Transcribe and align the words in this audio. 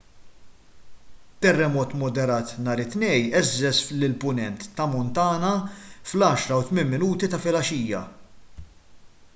terremot 1.45 1.91
moderat 2.03 2.53
nhar 2.67 2.81
it-tnejn 2.85 3.27
għeżżeż 3.41 3.83
lill-punent 3.99 4.67
ta' 4.79 4.89
montana 4.95 5.53
fl-10:08 6.13 7.33
ta' 7.35 7.43
filgħaxija 7.47 8.03